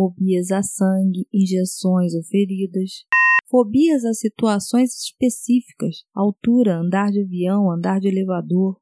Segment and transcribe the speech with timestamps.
[0.00, 3.04] fobias a sangue, injeções ou feridas,
[3.50, 8.78] fobias a situações específicas, altura, andar de avião, andar de elevador,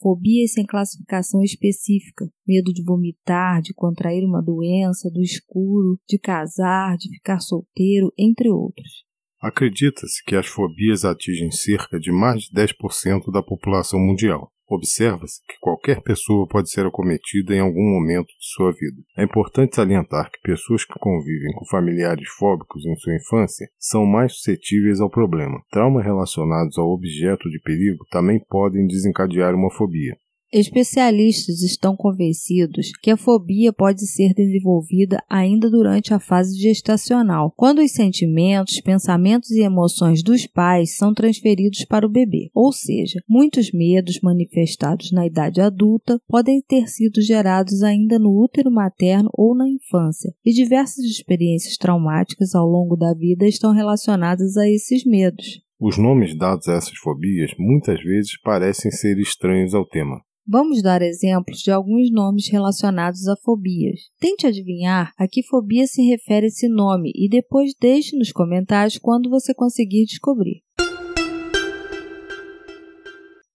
[0.00, 6.96] fobias sem classificação específica, medo de vomitar, de contrair uma doença, do escuro, de casar,
[6.96, 9.04] de ficar solteiro, entre outros.
[9.42, 14.50] Acredita-se que as fobias atingem cerca de mais de 10% da população mundial.
[14.74, 19.02] Observa-se que qualquer pessoa pode ser acometida em algum momento de sua vida.
[19.18, 24.32] É importante salientar que pessoas que convivem com familiares fóbicos em sua infância são mais
[24.32, 25.62] suscetíveis ao problema.
[25.70, 30.16] Traumas relacionados ao objeto de perigo também podem desencadear uma fobia.
[30.54, 37.78] Especialistas estão convencidos que a fobia pode ser desenvolvida ainda durante a fase gestacional, quando
[37.80, 42.50] os sentimentos, pensamentos e emoções dos pais são transferidos para o bebê.
[42.52, 48.70] Ou seja, muitos medos manifestados na idade adulta podem ter sido gerados ainda no útero
[48.70, 54.68] materno ou na infância, e diversas experiências traumáticas ao longo da vida estão relacionadas a
[54.68, 55.62] esses medos.
[55.80, 60.20] Os nomes dados a essas fobias muitas vezes parecem ser estranhos ao tema.
[60.46, 64.10] Vamos dar exemplos de alguns nomes relacionados a fobias.
[64.18, 69.30] Tente adivinhar a que fobia se refere esse nome e depois deixe nos comentários quando
[69.30, 70.62] você conseguir descobrir.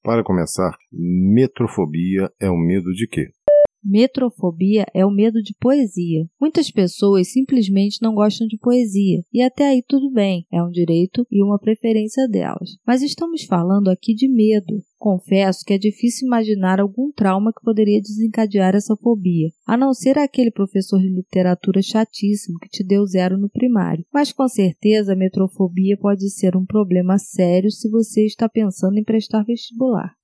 [0.01, 3.36] Para começar, metrofobia é o medo de quê?
[3.83, 6.27] Metrofobia é o medo de poesia.
[6.39, 11.25] Muitas pessoas simplesmente não gostam de poesia, e até aí tudo bem, é um direito
[11.31, 12.77] e uma preferência delas.
[12.85, 14.83] Mas estamos falando aqui de medo.
[14.97, 20.17] Confesso que é difícil imaginar algum trauma que poderia desencadear essa fobia, a não ser
[20.17, 24.03] aquele professor de literatura chatíssimo que te deu zero no primário.
[24.11, 29.03] Mas com certeza a metrofobia pode ser um problema sério se você está pensando em
[29.03, 30.16] prestar vestibular.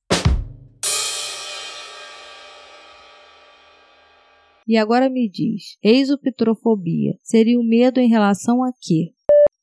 [4.67, 9.13] E agora me diz, exopitrofobia seria o medo em relação a quê?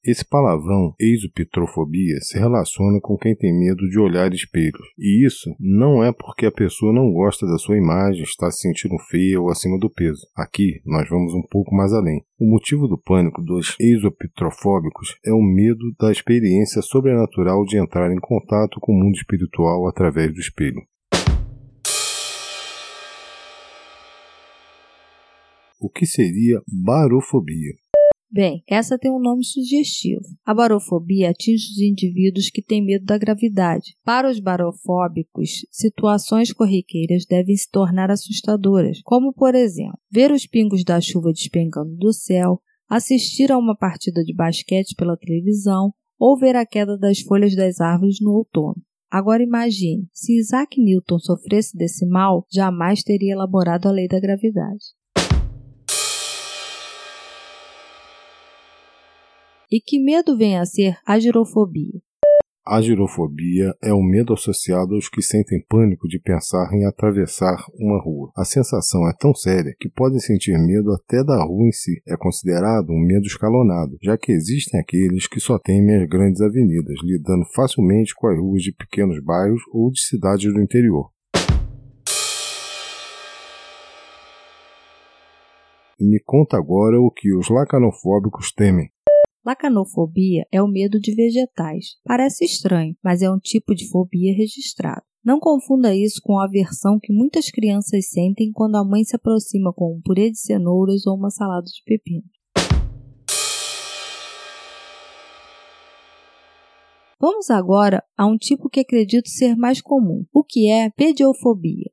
[0.03, 4.87] Esse palavrão, exopitrofobia, se relaciona com quem tem medo de olhar espelhos.
[4.99, 8.97] E isso não é porque a pessoa não gosta da sua imagem, está se sentindo
[9.11, 10.27] feia ou acima do peso.
[10.35, 12.23] Aqui nós vamos um pouco mais além.
[12.39, 18.21] O motivo do pânico dos exopitrofóbicos é o medo da experiência sobrenatural de entrar em
[18.21, 20.81] contato com o mundo espiritual através do espelho.
[25.81, 27.73] O que seria barofobia?
[28.31, 30.21] Bem, essa tem um nome sugestivo.
[30.45, 33.97] A barofobia atinge os indivíduos que têm medo da gravidade.
[34.05, 40.85] Para os barofóbicos, situações corriqueiras devem se tornar assustadoras, como, por exemplo, ver os pingos
[40.85, 46.57] da chuva despengando do céu, assistir a uma partida de basquete pela televisão ou ver
[46.57, 48.77] a queda das folhas das árvores no outono.
[49.11, 55.00] Agora imagine, se Isaac Newton sofresse desse mal, jamais teria elaborado a lei da gravidade.
[59.73, 62.03] E que medo vem a ser a girofobia?
[62.67, 68.03] A girofobia é o medo associado aos que sentem pânico de pensar em atravessar uma
[68.03, 68.33] rua.
[68.37, 72.03] A sensação é tão séria que podem sentir medo até da rua em si.
[72.05, 76.97] É considerado um medo escalonado, já que existem aqueles que só temem as grandes avenidas,
[77.05, 81.13] lidando facilmente com as ruas de pequenos bairros ou de cidades do interior.
[86.01, 88.91] Me conta agora o que os lacanofóbicos temem.
[89.45, 91.97] Lacanofobia é o medo de vegetais.
[92.05, 95.03] Parece estranho, mas é um tipo de fobia registrado.
[95.25, 99.73] Não confunda isso com a aversão que muitas crianças sentem quando a mãe se aproxima
[99.73, 102.25] com um purê de cenouras ou uma salada de pepino.
[107.19, 111.91] Vamos agora a um tipo que acredito ser mais comum, o que é pediofobia.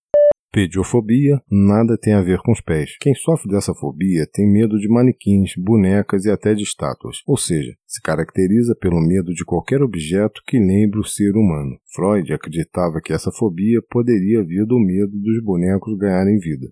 [0.58, 2.98] Pediofobia nada tem a ver com os pés.
[3.00, 7.76] Quem sofre dessa fobia tem medo de manequins, bonecas e até de estátuas, ou seja,
[7.86, 11.78] se caracteriza pelo medo de qualquer objeto que lembre o ser humano.
[11.94, 16.66] Freud acreditava que essa fobia poderia vir do medo dos bonecos ganharem vida.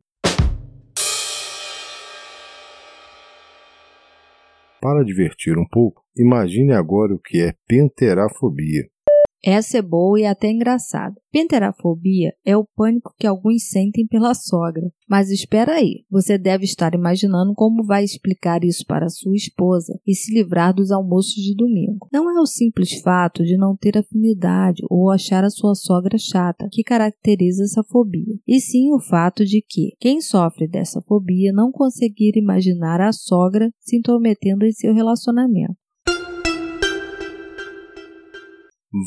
[4.82, 8.90] Para divertir um pouco, imagine agora o que é penterafobia.
[9.45, 11.13] Essa é boa e até engraçada.
[11.31, 14.92] Penterafobia é o pânico que alguns sentem pela sogra.
[15.07, 20.15] Mas espera aí, você deve estar imaginando como vai explicar isso para sua esposa e
[20.15, 22.07] se livrar dos almoços de domingo.
[22.12, 26.68] Não é o simples fato de não ter afinidade ou achar a sua sogra chata
[26.71, 31.71] que caracteriza essa fobia, e sim o fato de que quem sofre dessa fobia não
[31.71, 35.75] conseguir imaginar a sogra se intrometendo em seu relacionamento.